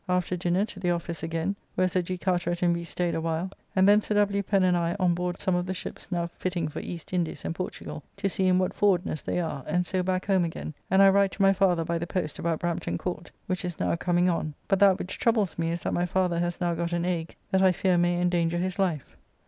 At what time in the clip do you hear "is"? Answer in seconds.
13.63-13.79, 15.69-15.83